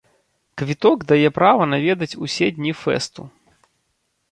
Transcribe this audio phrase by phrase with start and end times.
[0.61, 3.29] Квіток дае права наведаць усе дні фэсту.